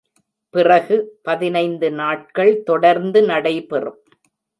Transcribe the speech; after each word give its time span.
பிறகு 0.49 1.19
பதினைந்து 1.21 1.91
நாட்கள் 1.91 2.63
தொடர்ந்து 2.63 3.21
நடைபெறும். 3.23 3.99